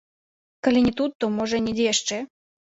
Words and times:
Калі 0.67 0.81
не 0.85 0.93
тут, 1.01 1.11
то 1.19 1.29
можа 1.35 1.61
недзе 1.67 1.85
яшчэ. 1.93 2.19